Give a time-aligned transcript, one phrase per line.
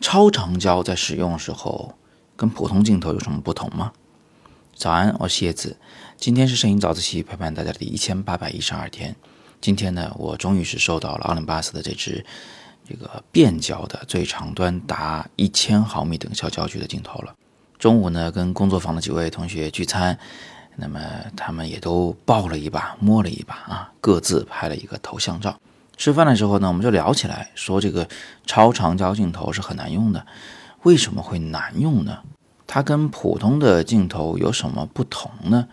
[0.00, 1.94] 超长焦在使用的时候
[2.36, 3.92] 跟普通镜头有什么不同吗？
[4.74, 5.76] 早安，我是叶子，
[6.16, 9.16] 今天是摄影早自习陪伴大家的第一千八百一十二天。
[9.60, 12.24] 今天呢，我终于是收到了奥林巴斯的这支
[12.88, 17.34] 这个变焦的最长端达一千毫米等效焦距的镜头了。
[17.78, 20.16] 中午呢，跟工作坊的几位同学聚餐，
[20.76, 21.00] 那么
[21.36, 25.58] 他们也都抱了一把，摸了一把啊，各自拍了一个头像照。
[25.96, 28.06] 吃饭的时候呢，我们就聊起来，说这个
[28.46, 30.26] 超长焦镜头是很难用的。
[30.82, 32.18] 为什么会难用呢？
[32.66, 35.66] 它跟普通的镜头有什么不同呢？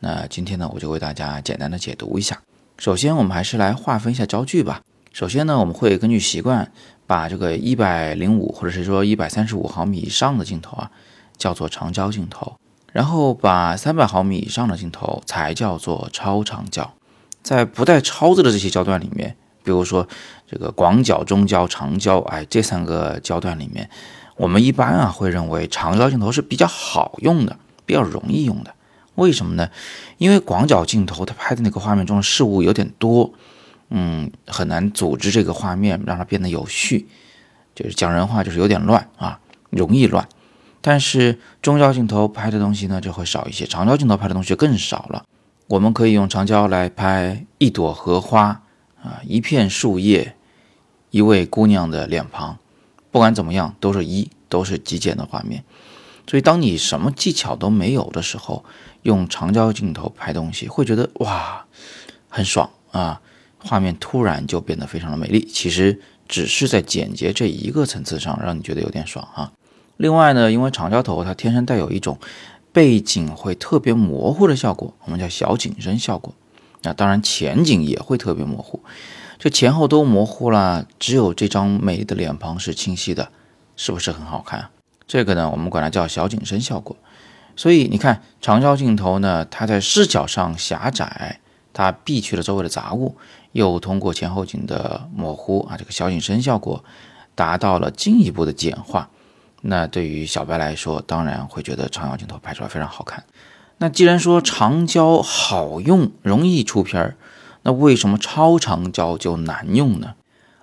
[0.00, 2.40] 那今天呢，我就为大家简单的解读一下。
[2.78, 4.80] 首先，我们还是来划分一下焦距吧。
[5.12, 6.70] 首先呢，我们会根据习惯，
[7.06, 10.90] 把这个一百零五或者是说一百三十五毫米以上的镜头啊，
[11.36, 12.56] 叫做长焦镜头，
[12.92, 16.94] 然后把三百毫米以上的镜头才叫做超长焦。
[17.42, 19.36] 在不带超字的这些焦段里面。
[19.64, 20.06] 比如说，
[20.46, 23.88] 这个广角、中焦、长焦，哎，这三个焦段里面，
[24.36, 28.74] 我们一般啊会认为长焦镜头是比较好用的，比较容易用的。
[29.14, 29.70] 为什么呢？
[30.18, 33.32] 因为广角镜头它拍的那个画面中的事物有点多，
[33.88, 37.08] 嗯，很难组织这个画面让它变得有序。
[37.74, 39.38] 就是讲人话，就是有点乱啊，
[39.70, 40.28] 容易乱。
[40.80, 45.24] 但是中焦镜头拍的东西呢就会少一些，长焦镜头拍的东西更少了。
[45.68, 48.60] 我们可以用长焦来拍一朵荷花。
[49.04, 50.34] 啊，一片树叶，
[51.10, 52.58] 一位姑娘的脸庞，
[53.10, 55.62] 不管怎么样，都是一，都是极简的画面。
[56.26, 58.64] 所以，当你什么技巧都没有的时候，
[59.02, 61.66] 用长焦镜头拍东西，会觉得哇，
[62.30, 63.20] 很爽啊！
[63.58, 65.46] 画面突然就变得非常的美丽。
[65.46, 69.52] 其实只是在简洁这一个层次上，让你觉得有点爽啊。
[69.98, 72.18] 另外呢，因为长焦头它天生带有一种
[72.72, 76.34] 背景会特别模糊的效果，我们叫小景深效果。
[76.84, 78.80] 那当然，前景也会特别模糊，
[79.38, 83.30] 这前后都模糊了，只有这张美丽的脸庞是清晰的，
[83.76, 84.68] 是不是很好看？
[85.06, 86.96] 这个呢，我们管它叫小景深效果。
[87.56, 91.40] 所以你看，长焦镜头呢，它在视角上狭窄，
[91.72, 93.16] 它避去了周围的杂物，
[93.52, 96.84] 又通过前后景的模糊啊，这个小景深效果
[97.34, 99.08] 达到了进一步的简化。
[99.62, 103.24] 那对于小白来说，当然会觉得长焦镜头拍出来非常好看。
[103.78, 107.16] 那既然说长焦好用、容易出片儿，
[107.62, 110.14] 那为什么超长焦就难用呢？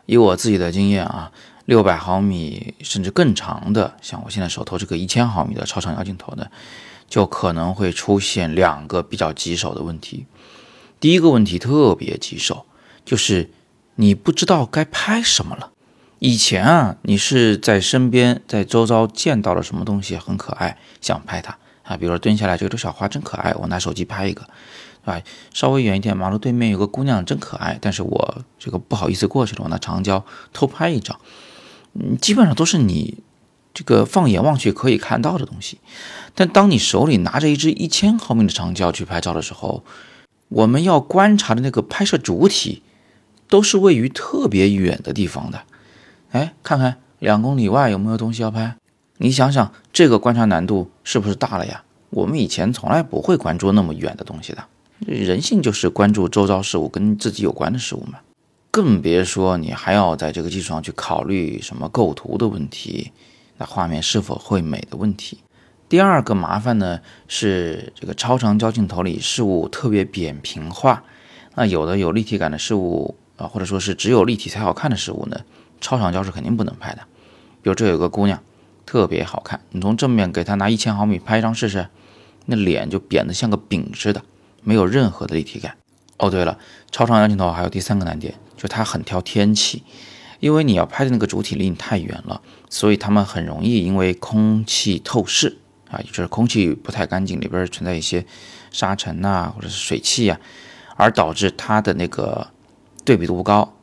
[0.05, 1.31] 以我自己的经验啊，
[1.65, 6.47] 六百毫米甚至更长的，像我现在手头这个一千毫米的超长焦镜头呢，
[7.07, 10.25] 就可能会出现两个比较棘手的问题。
[10.99, 12.65] 第一个问题特别棘手，
[13.05, 13.51] 就是
[13.95, 15.71] 你不知道该拍什么了。
[16.19, 21.57] 以前啊，你是在身边、在周遭见到了什么东西很可爱，想拍它。
[21.91, 24.43] 啊，比如说蹲下来，这朵小花真可爱，我拿手机拍一个，
[25.03, 25.21] 对吧？
[25.53, 31.19] 稍微远一点，马路对面有个姑娘真可爱，但是我这个不好意思过去了，我拿长焦偷拍一张。
[31.93, 33.17] 嗯，基本上都是你
[33.73, 35.79] 这个放眼望去可以看到的东西。
[36.33, 39.83] 但当你手里拿着一支一千毫米的长焦去拍照的时候，
[40.47, 42.81] 我们要观察的那个拍摄主体
[43.49, 45.63] 都是位于特别远的地方的。
[46.31, 48.77] 哎，看看两公里外有没有东西要拍。
[49.23, 51.83] 你想想，这个观察难度是不是大了呀？
[52.09, 54.63] 我们以前从来不会关注那么远的东西的，
[55.05, 58.17] 人性就是关注周遭事物跟自己有关的事物嘛。
[58.71, 63.11] 更别说你还要在这个基础上去考虑什么构图的问题，
[63.59, 65.37] 那画面是否会美的问题。
[65.87, 71.03] 第二个麻烦呢是这个超长焦镜头里事物特别扁平化，
[71.53, 75.41] 那有的有立体感的事物啊，或者说是只有立体才好看的事物呢，
[75.79, 77.03] 超长焦是肯定不能拍的。
[77.61, 78.41] 比如这有个姑娘。
[78.91, 81.87] 特别好看，你从正面给他拿一千毫米拍一张试试，
[82.47, 84.21] 那脸就扁得像个饼似的，
[84.63, 85.77] 没有任何的立体感。
[86.17, 86.57] 哦，对了，
[86.91, 89.83] 超长焦镜头还有第三个难点，就它很挑天气，
[90.41, 95.59] 因为你要拍的那个主体离你太远了，所以它们很容易因为空气透视
[95.89, 98.25] 啊，也就是空气不太干净，里边存在一些
[98.71, 100.37] 沙尘呐或者是水汽呀，
[100.97, 102.45] 而导致它的那个
[103.05, 103.73] 对比度不高，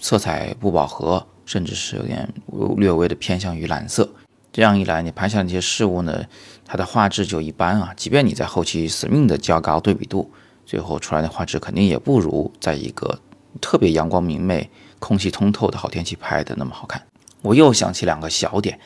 [0.00, 2.28] 色彩不饱和，甚至是有点
[2.76, 4.10] 略微的偏向于蓝色。
[4.56, 6.24] 这样一来，你拍下那些事物呢，
[6.64, 7.92] 它的画质就一般啊。
[7.94, 10.32] 即便你在后期死命的较高对比度，
[10.64, 13.20] 最后出来的画质肯定也不如在一个
[13.60, 17.02] 特别阳光明媚、空气通透的好天气拍的那么好看。
[17.42, 18.80] 我又想起两个小点：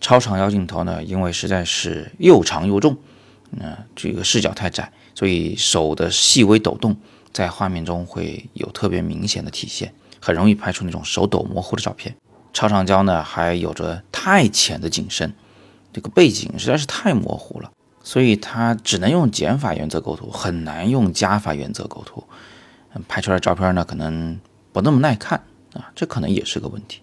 [0.00, 2.96] 超长焦镜头呢，因为实在是又长又重，
[3.50, 6.96] 那这个视角太窄，所以手的细微抖动
[7.30, 12.16] 在画面中会有特别明显的体现，很容易拍出那种手抖模糊的照片。
[12.52, 15.32] 超长焦呢，还有着太浅的景深，
[15.92, 17.70] 这个背景实在是太模糊了，
[18.02, 22.24] 所以它只能用减法原则构图，很难用加法原则构图。
[22.92, 24.40] 嗯拍出来照片呢，可能
[24.72, 25.38] 不那么耐看
[25.74, 27.00] 啊，这可能也是个问题。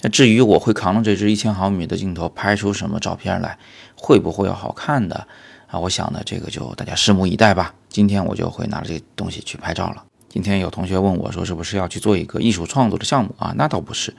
[0.00, 3.56] 那至于我会扛着这支一千毫米的镜头拍出什么照片来，
[3.94, 5.28] 会不会要好看的
[5.68, 5.78] 啊？
[5.78, 7.72] 我想呢，这个就大家拭目以待吧。
[7.88, 10.04] 今天我就会拿着这东西去拍照了。
[10.28, 13.54] 今天有同学问我说，是不是要去做一个艺术创作的项目啊？
[13.56, 14.12] 那倒不是，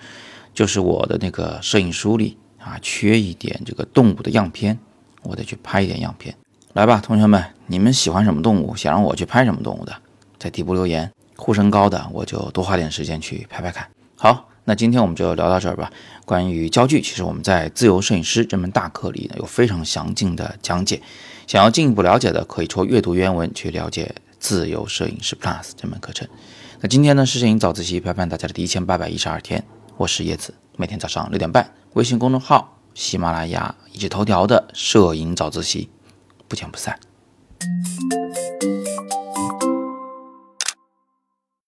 [0.59, 4.77] 就是我的那个摄影书里啊，缺一点这个动物的样片，
[5.23, 6.35] 我得去拍一点样片。
[6.73, 8.75] 来吧，同学们，你们喜欢什么动物？
[8.75, 9.95] 想让我去拍什么动物的，
[10.38, 11.09] 在底部留言。
[11.38, 13.88] 呼声高的，我就多花点时间去拍拍看。
[14.17, 14.50] 好。
[14.65, 15.89] 那今天我们就聊到这儿吧。
[16.25, 21.01] 关于焦距，其实我们在自由摄影师这门大课里呢有非常详尽的讲解。
[21.47, 26.27] 想要进一步了解的，可以戳阅读原文去了解自由摄影师 Plus 这门课程。
[26.81, 29.63] 那今天呢是摄影早自习陪伴大家的第一千八百一十二天，
[30.00, 35.90] 我是叶子，每天早上六点半，微信公众号、喜马拉雅以及头条的摄影早自习，
[36.48, 36.98] 不见不散。